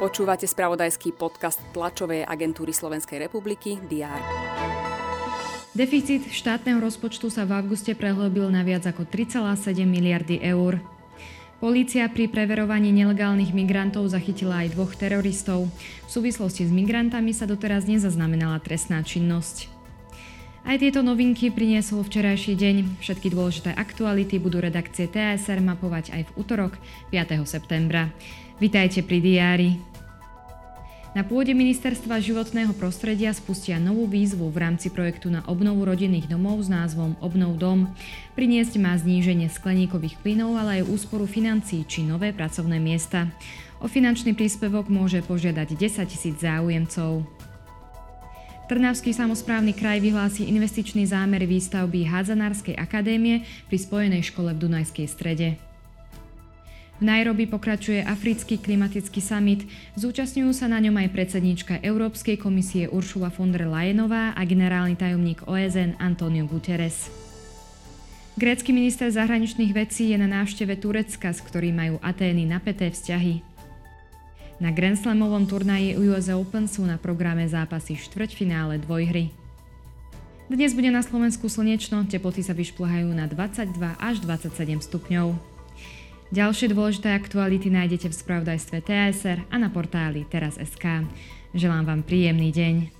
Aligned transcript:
Počúvate 0.00 0.48
spravodajský 0.48 1.12
podcast 1.12 1.60
tlačovej 1.76 2.24
agentúry 2.24 2.72
Slovenskej 2.72 3.20
republiky 3.28 3.76
DR. 3.84 4.16
Deficit 5.76 6.24
štátneho 6.26 6.80
rozpočtu 6.80 7.28
sa 7.28 7.44
v 7.44 7.54
auguste 7.60 7.92
prehlbil 7.92 8.48
na 8.48 8.64
viac 8.64 8.88
ako 8.88 9.04
3,7 9.06 9.84
miliardy 9.84 10.40
eur. 10.40 10.80
Polícia 11.60 12.08
pri 12.08 12.32
preverovaní 12.32 12.88
nelegálnych 12.90 13.52
migrantov 13.52 14.08
zachytila 14.08 14.64
aj 14.64 14.72
dvoch 14.72 14.96
teroristov. 14.96 15.68
V 16.08 16.10
súvislosti 16.10 16.64
s 16.64 16.72
migrantami 16.72 17.36
sa 17.36 17.44
doteraz 17.44 17.84
nezaznamenala 17.84 18.56
trestná 18.64 19.04
činnosť. 19.04 19.79
Aj 20.60 20.76
tieto 20.76 21.00
novinky 21.00 21.48
priniesol 21.48 22.04
včerajší 22.04 22.52
deň. 22.52 22.76
Všetky 23.00 23.32
dôležité 23.32 23.72
aktuality 23.72 24.36
budú 24.36 24.60
redakcie 24.60 25.08
TSR 25.08 25.64
mapovať 25.64 26.12
aj 26.12 26.22
v 26.28 26.34
útorok 26.36 26.76
5. 27.08 27.40
septembra. 27.48 28.12
Vitajte 28.60 29.00
pri 29.00 29.18
diári. 29.24 29.70
Na 31.10 31.26
pôde 31.26 31.56
Ministerstva 31.56 32.22
životného 32.22 32.70
prostredia 32.76 33.34
spustia 33.34 33.82
novú 33.82 34.06
výzvu 34.06 34.46
v 34.52 34.62
rámci 34.62 34.94
projektu 34.94 35.26
na 35.26 35.42
obnovu 35.48 35.82
rodinných 35.82 36.30
domov 36.30 36.62
s 36.62 36.68
názvom 36.70 37.18
Obnov 37.24 37.58
dom. 37.58 37.90
Priniesť 38.38 38.78
má 38.78 38.94
zníženie 38.94 39.50
skleníkových 39.50 40.20
plynov, 40.22 40.54
ale 40.60 40.84
aj 40.84 40.92
úsporu 40.92 41.26
financií 41.26 41.82
či 41.88 42.06
nové 42.06 42.30
pracovné 42.30 42.78
miesta. 42.78 43.26
O 43.80 43.88
finančný 43.88 44.36
príspevok 44.36 44.92
môže 44.92 45.24
požiadať 45.24 45.72
10 45.72 46.04
tisíc 46.04 46.36
záujemcov. 46.38 47.39
Trnavský 48.70 49.10
samozprávny 49.10 49.74
kraj 49.74 49.98
vyhlási 49.98 50.46
investičný 50.46 51.02
zámer 51.02 51.42
výstavby 51.42 52.06
Hádzanárskej 52.06 52.78
akadémie 52.78 53.42
pri 53.66 53.82
Spojenej 53.82 54.30
škole 54.30 54.54
v 54.54 54.62
Dunajskej 54.62 55.10
strede. 55.10 55.58
V 56.94 57.02
Nairobi 57.02 57.50
pokračuje 57.50 57.98
Africký 58.06 58.62
klimatický 58.62 59.18
summit. 59.18 59.66
Zúčastňujú 59.98 60.54
sa 60.54 60.70
na 60.70 60.78
ňom 60.78 61.02
aj 61.02 61.08
predsednička 61.10 61.82
Európskej 61.82 62.38
komisie 62.38 62.86
Uršula 62.86 63.34
von 63.34 63.50
der 63.50 63.66
Leyenová 63.66 64.38
a 64.38 64.42
generálny 64.46 64.94
tajomník 64.94 65.50
OSN 65.50 65.98
Antonio 65.98 66.46
Guterres. 66.46 67.10
Grécky 68.38 68.70
minister 68.70 69.10
zahraničných 69.10 69.74
vecí 69.74 70.14
je 70.14 70.16
na 70.22 70.30
návšteve 70.30 70.78
Turecka, 70.78 71.34
s 71.34 71.42
ktorým 71.42 71.74
majú 71.74 71.94
Atény 72.06 72.46
napäté 72.46 72.94
vzťahy. 72.94 73.49
Na 74.60 74.68
Grand 74.68 74.92
Slamovom 74.92 75.48
turnaji 75.48 75.96
US 75.96 76.28
Open 76.28 76.68
sú 76.68 76.84
na 76.84 77.00
programe 77.00 77.48
zápasy 77.48 77.96
štvrťfinále 77.96 78.76
dvojhry. 78.84 79.32
Dnes 80.52 80.76
bude 80.76 80.92
na 80.92 81.00
Slovensku 81.00 81.48
slnečno, 81.48 82.04
teploty 82.04 82.44
sa 82.44 82.52
vyšplhajú 82.52 83.08
na 83.08 83.24
22 83.24 83.72
až 83.96 84.20
27 84.20 84.84
stupňov. 84.84 85.32
Ďalšie 86.28 86.76
dôležité 86.76 87.16
aktuality 87.16 87.72
nájdete 87.72 88.12
v 88.12 88.18
spravodajstve 88.20 88.84
TSR 88.84 89.48
a 89.48 89.56
na 89.56 89.72
portáli 89.72 90.28
teraz.sk. 90.28 91.08
Želám 91.56 91.88
vám 91.88 92.00
príjemný 92.04 92.52
deň. 92.52 92.99